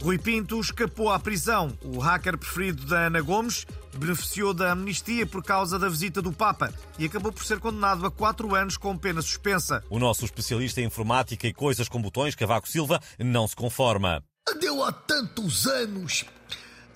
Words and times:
Rui 0.00 0.16
Pinto 0.16 0.60
escapou 0.60 1.10
à 1.10 1.18
prisão. 1.18 1.76
O 1.82 1.98
hacker 1.98 2.38
preferido 2.38 2.86
da 2.86 3.06
Ana 3.06 3.20
Gomes 3.20 3.66
beneficiou 3.96 4.54
da 4.54 4.70
amnistia 4.70 5.26
por 5.26 5.42
causa 5.42 5.78
da 5.78 5.88
visita 5.88 6.22
do 6.22 6.32
Papa 6.32 6.72
e 6.98 7.04
acabou 7.04 7.32
por 7.32 7.44
ser 7.44 7.58
condenado 7.58 8.06
a 8.06 8.10
quatro 8.10 8.54
anos 8.54 8.76
com 8.76 8.96
pena 8.96 9.20
suspensa. 9.20 9.82
O 9.90 9.98
nosso 9.98 10.24
especialista 10.24 10.80
em 10.80 10.84
informática 10.84 11.48
e 11.48 11.52
coisas 11.52 11.88
com 11.88 12.00
botões, 12.00 12.36
Cavaco 12.36 12.68
Silva, 12.68 13.00
não 13.18 13.48
se 13.48 13.56
conforma. 13.56 14.22
Andeu 14.48 14.84
há 14.84 14.92
tantos 14.92 15.66
anos 15.66 16.24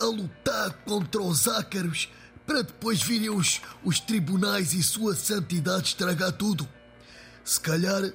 a 0.01 0.05
lutar 0.05 0.73
contra 0.85 1.21
os 1.21 1.49
ácaros 1.49 2.09
para 2.47 2.63
depois 2.63 3.03
virem 3.03 3.31
os, 3.31 3.61
os 3.85 3.99
tribunais 3.99 4.75
e 4.75 4.83
sua 4.83 5.15
santidade 5.15 5.89
estragar 5.89 6.33
tudo. 6.33 6.69
Se 7.45 7.61
calhar 7.61 8.13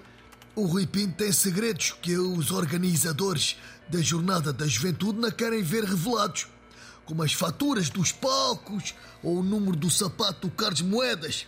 o 0.57 0.65
Rui 0.65 0.87
Pinto 0.87 1.17
tem 1.17 1.31
segredos 1.31 1.91
que 2.01 2.17
os 2.17 2.49
organizadores 2.49 3.57
da 3.87 4.01
Jornada 4.01 4.51
da 4.51 4.65
Juventude 4.65 5.19
não 5.19 5.29
querem 5.29 5.61
ver 5.61 5.83
revelados, 5.83 6.47
como 7.05 7.21
as 7.21 7.31
faturas 7.31 7.91
dos 7.91 8.11
palcos 8.11 8.95
ou 9.21 9.37
o 9.37 9.43
número 9.43 9.77
do 9.77 9.87
sapato 9.91 10.47
do 10.47 10.49
Carlos 10.51 10.81
Moedas, 10.81 11.45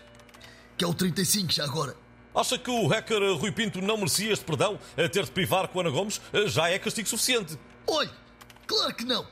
que 0.77 0.85
é 0.85 0.87
o 0.87 0.93
35 0.93 1.51
já 1.51 1.63
agora. 1.63 1.95
Acha 2.35 2.59
que 2.59 2.69
o 2.69 2.85
hacker 2.85 3.35
Rui 3.35 3.51
Pinto 3.51 3.81
não 3.81 3.97
merecia 3.97 4.31
este 4.31 4.45
perdão? 4.45 4.79
A 4.95 5.09
ter 5.09 5.25
de 5.25 5.31
privar 5.31 5.67
com 5.69 5.79
Ana 5.79 5.89
Gomes 5.89 6.21
já 6.45 6.69
é 6.69 6.77
castigo 6.77 7.09
suficiente. 7.09 7.57
Olhe, 7.87 8.11
claro 8.67 8.93
que 8.93 9.05
não. 9.05 9.25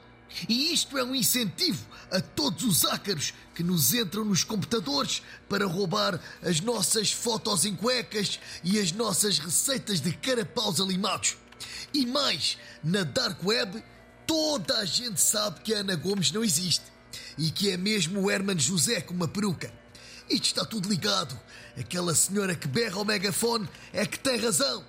E 0.47 0.73
isto 0.73 0.97
é 0.97 1.03
um 1.03 1.15
incentivo 1.15 1.85
a 2.11 2.21
todos 2.21 2.63
os 2.63 2.85
ácaros 2.85 3.33
que 3.55 3.63
nos 3.63 3.93
entram 3.93 4.23
nos 4.23 4.43
computadores 4.43 5.21
para 5.49 5.65
roubar 5.65 6.19
as 6.41 6.61
nossas 6.61 7.11
fotos 7.11 7.65
em 7.65 7.75
cuecas 7.75 8.39
e 8.63 8.79
as 8.79 8.91
nossas 8.91 9.39
receitas 9.39 9.99
de 9.99 10.13
carapaus 10.13 10.79
alimados. 10.79 11.37
E 11.93 12.05
mais, 12.05 12.57
na 12.83 13.03
Dark 13.03 13.43
Web, 13.43 13.83
toda 14.25 14.77
a 14.77 14.85
gente 14.85 15.19
sabe 15.21 15.61
que 15.61 15.73
a 15.73 15.79
Ana 15.79 15.95
Gomes 15.95 16.31
não 16.31 16.43
existe 16.43 16.85
e 17.37 17.49
que 17.49 17.71
é 17.71 17.77
mesmo 17.77 18.21
o 18.21 18.31
Herman 18.31 18.59
José 18.59 19.01
com 19.01 19.13
uma 19.13 19.27
peruca. 19.27 19.73
Isto 20.29 20.45
está 20.45 20.65
tudo 20.65 20.89
ligado. 20.89 21.39
Aquela 21.79 22.13
senhora 22.13 22.55
que 22.55 22.67
berra 22.67 22.97
ao 22.97 23.05
megafone 23.05 23.67
é 23.93 24.05
que 24.05 24.19
tem 24.19 24.37
razão. 24.37 24.83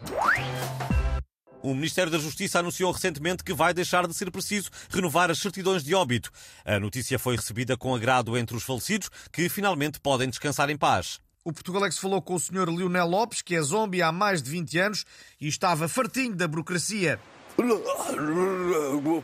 O 1.63 1.75
Ministério 1.75 2.11
da 2.11 2.19
Justiça 2.19 2.61
anunciou 2.61 2.93
recentemente 2.93 3.43
que 3.43 3.53
vai 3.53 3.75
deixar 3.75 4.07
de 4.07 4.15
ser 4.15 4.31
preciso 4.31 4.71
renovar 4.91 5.31
as 5.31 5.39
certidões 5.39 5.83
de 5.83 5.95
óbito. 5.95 6.31
A 6.65 6.79
notícia 6.79 7.19
foi 7.19 7.35
recebida 7.35 7.77
com 7.77 7.95
agrado 7.95 8.39
entre 8.39 8.57
os 8.57 8.63
falecidos, 8.63 9.11
que 9.33 9.49
finalmente 9.49 9.99
podem 9.99 10.29
descansar 10.29 10.71
em 10.71 10.77
paz. 10.77 11.19
O 11.45 11.53
Portugalex 11.53 11.99
falou 11.99 12.23
com 12.23 12.35
o 12.35 12.39
Sr. 12.39 12.69
Lionel 12.69 13.09
Lopes, 13.09 13.43
que 13.43 13.57
é 13.57 13.63
zombie 13.63 14.03
há 14.03 14.13
mais 14.13 14.43
de 14.43 14.51
20 14.51 14.79
anos 14.79 15.05
e 15.41 15.49
estava 15.49 15.89
fartinho 15.89 16.37
da 16.37 16.47
burocracia. 16.47 17.19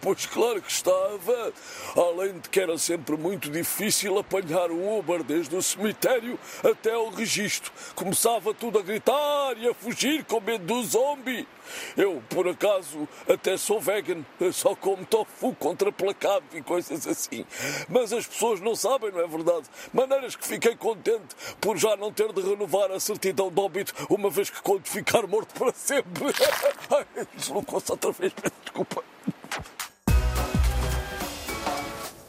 Pois 0.01 0.27
claro 0.27 0.61
que 0.61 0.71
estava. 0.71 1.53
Além 1.97 2.39
de 2.41 2.49
que 2.49 2.59
era 2.59 2.77
sempre 2.77 3.17
muito 3.17 3.49
difícil 3.49 4.19
apanhar 4.19 4.73
um 4.73 4.99
Uber 4.99 5.23
desde 5.23 5.55
o 5.55 5.63
cemitério 5.63 6.39
até 6.63 6.97
o 6.97 7.11
registro. 7.11 7.73
Começava 7.95 8.53
tudo 8.53 8.81
a 8.81 8.83
gritar 8.83 9.57
e 9.57 9.69
a 9.69 9.75
fugir 9.75 10.25
com 10.25 10.41
medo 10.41 10.65
do 10.67 10.83
zombie. 10.83 11.47
Eu, 11.97 12.23
por 12.29 12.47
acaso, 12.49 13.09
até 13.29 13.57
sou 13.57 13.81
vegan, 13.81 14.25
só 14.53 14.75
como 14.75 15.05
tofu 15.05 15.55
contraplacado 15.55 16.45
e 16.53 16.63
coisas 16.63 17.07
assim. 17.07 17.45
Mas 17.89 18.13
as 18.13 18.27
pessoas 18.27 18.61
não 18.61 18.75
sabem, 18.75 19.11
não 19.11 19.21
é 19.21 19.27
verdade? 19.27 19.67
Maneiras 19.93 20.37
que 20.37 20.47
fiquei 20.47 20.77
contente 20.77 21.35
por 21.61 21.77
já 21.77 21.97
não 21.97 22.13
ter 22.13 22.33
de 22.33 22.43
renovar 22.43 22.91
a 22.91 23.01
certidão 23.01 23.51
de 23.51 23.61
óbito, 23.61 23.95
uma 24.11 24.31
vez 24.31 24.51
que 24.51 24.61
quando 24.63 24.87
ficar 24.87 25.27
morto 25.27 25.59
para 25.59 25.73
sempre. 25.73 26.25
Deslocou-se 27.35 27.91
outra 27.91 28.13
vez, 28.13 28.24
desculpa. 28.63 29.05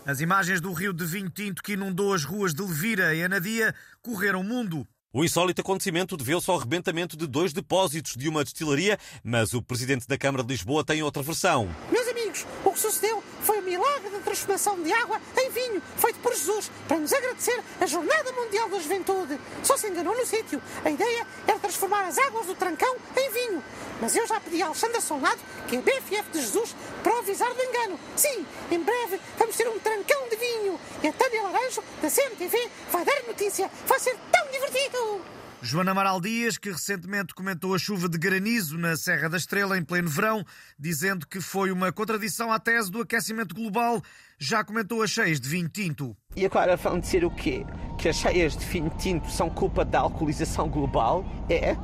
As 0.06 0.19
imagens 0.22 0.61
do 0.61 0.72
rio 0.72 0.94
de 0.94 1.03
vinho 1.03 1.29
tinto 1.29 1.63
que 1.63 1.73
inundou 1.73 2.13
as 2.13 2.23
ruas 2.23 2.53
de 2.53 2.61
Levira 2.61 3.16
e 3.16 3.23
Anadia 3.23 3.73
correram 4.03 4.41
o 4.41 4.44
mundo. 4.44 4.88
O 5.11 5.23
insólito 5.23 5.61
acontecimento 5.61 6.17
deveu-se 6.17 6.51
ao 6.51 6.57
rebentamento 6.57 7.16
de 7.16 7.25
dois 7.25 7.53
depósitos 7.53 8.17
de 8.17 8.28
uma 8.28 8.44
destilaria, 8.44 9.00
mas 9.23 9.53
o 9.53 9.61
presidente 9.61 10.05
da 10.07 10.17
Câmara 10.17 10.44
de 10.44 10.50
Lisboa 10.50 10.84
tem 10.84 11.01
outra 11.01 11.23
versão. 11.23 11.73
Meus 11.89 12.05
amigos, 12.09 12.45
o 12.66 12.72
que 12.72 12.79
sucedeu 12.79 13.23
foi 13.41 13.59
o 13.59 13.63
milagre 13.63 14.09
da 14.09 14.19
transformação 14.19 14.84
de 14.84 14.91
água 14.91 15.22
em 15.38 15.50
vinho, 15.51 15.81
feito 15.95 16.19
por 16.19 16.34
Jesus, 16.34 16.69
para 16.85 16.97
nos 16.97 17.13
agradecer 17.13 17.63
a 17.79 17.85
Jornada 17.85 18.31
Mundial 18.34 18.69
da 18.69 18.78
Juventude. 18.78 19.39
Só 19.63 19.78
se 19.78 19.88
enganou 19.88 20.13
no 20.17 20.25
sítio. 20.25 20.61
A 20.84 20.91
ideia 20.91 21.25
era 21.47 21.59
transformar 21.59 22.03
as 22.03 22.17
águas 22.17 22.47
do 22.47 22.53
trancão 22.53 22.95
em 23.16 23.25
vinho. 23.25 23.25
Mas 24.01 24.16
eu 24.16 24.28
já 24.28 24.39
pedi 24.39 24.61
a 24.61 24.67
Alexandra 24.67 25.00
Solnado, 25.01 25.39
que 25.67 25.78
é 25.78 25.81
BFF 25.81 26.31
de 26.31 26.41
Jesus, 26.41 26.75
para 27.01 27.19
avisar 27.19 27.53
do 27.53 27.61
engano. 27.61 28.00
Sim, 28.16 28.45
em 28.72 28.79
breve 28.79 29.19
vamos 29.38 29.56
ter 29.56 29.67
um 29.67 29.79
trancão 29.79 30.29
de 30.29 30.35
vinho. 30.35 30.79
E 31.03 31.07
a 31.07 31.13
Tânia 31.13 31.44
Laranjo, 31.44 31.83
da 32.01 32.09
CMTV, 32.09 32.69
vai 32.91 33.05
dar 33.05 33.23
notícia. 33.28 33.69
Vai 33.88 34.00
ser 34.00 34.17
tão 34.31 34.51
divertido! 34.51 35.35
Joana 35.61 35.91
Amaral 35.91 36.22
Dias, 36.22 36.59
que 36.59 36.69
recentemente 36.69 37.34
comentou 37.34 37.73
a 37.73 37.79
chuva 37.79 38.07
de 38.07 38.19
granizo 38.19 38.78
na 38.78 38.95
Serra 38.95 39.28
da 39.28 39.38
Estrela 39.38 39.75
em 39.75 39.84
pleno 39.84 40.07
verão, 40.07 40.45
dizendo 40.78 41.25
que 41.25 41.41
foi 41.41 41.72
uma 41.72 41.91
contradição 41.91 42.51
à 42.51 42.59
tese 42.59 42.91
do 42.91 43.01
aquecimento 43.01 43.55
global, 43.55 44.00
já 44.38 44.63
comentou 44.63 45.01
as 45.01 45.09
cheias 45.09 45.39
de 45.39 45.50
vinho 45.50 45.67
tinto. 45.67 46.16
E 46.35 46.45
agora 46.45 46.75
vão 46.75 47.00
dizer 47.00 47.25
o 47.25 47.31
quê? 47.31 47.66
Que 47.97 48.09
as 48.09 48.16
cheias 48.16 48.55
de 48.55 48.63
vinho 48.63 48.91
tinto 49.00 49.31
são 49.31 49.50
culpa 49.50 49.84
da 49.84 50.01
alcoolização 50.01 50.69
global? 50.69 51.25
É? 51.50 51.75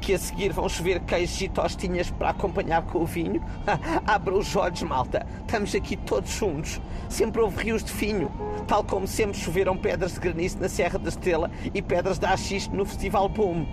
Que 0.00 0.14
a 0.14 0.18
seguir 0.18 0.52
vão 0.52 0.68
chover 0.68 1.00
queijos 1.00 1.40
e 1.40 1.48
tostinhas 1.48 2.10
para 2.10 2.30
acompanhar 2.30 2.82
com 2.82 2.98
o 3.00 3.06
vinho? 3.06 3.42
Abra 4.06 4.34
os 4.34 4.54
olhos, 4.56 4.82
malta. 4.82 5.26
Estamos 5.40 5.74
aqui 5.74 5.96
todos 5.96 6.30
juntos. 6.30 6.80
Sempre 7.08 7.40
houve 7.40 7.64
rios 7.64 7.84
de 7.84 7.92
vinho. 7.92 8.30
Tal 8.66 8.84
como 8.84 9.06
sempre 9.06 9.36
choveram 9.36 9.76
pedras 9.76 10.14
de 10.14 10.20
granizo 10.20 10.58
na 10.58 10.68
Serra 10.68 10.98
da 10.98 11.08
Estrela 11.08 11.50
e 11.72 11.82
pedras 11.82 12.18
de 12.18 12.26
AX 12.26 12.68
no 12.68 12.84
Festival 12.84 13.28
Boom. 13.28 13.66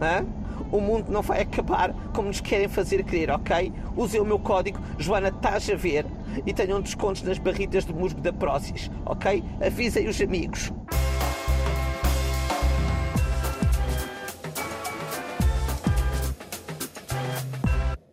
Hã? 0.00 0.26
O 0.70 0.80
mundo 0.80 1.10
não 1.10 1.22
vai 1.22 1.42
acabar 1.42 1.92
como 2.12 2.28
nos 2.28 2.40
querem 2.40 2.68
fazer 2.68 3.04
crer, 3.04 3.30
ok? 3.30 3.72
Usem 3.96 4.20
o 4.20 4.24
meu 4.24 4.38
código 4.38 4.78
Joana 4.98 5.30
Tás 5.30 5.68
a 5.70 5.74
ver 5.74 6.06
e 6.44 6.52
tenham 6.52 6.80
descontos 6.80 7.22
nas 7.22 7.38
barritas 7.38 7.84
de 7.84 7.92
musgo 7.92 8.20
da 8.20 8.32
Prozis, 8.32 8.90
ok? 9.04 9.42
Avisem 9.64 10.08
os 10.08 10.20
amigos. 10.20 10.72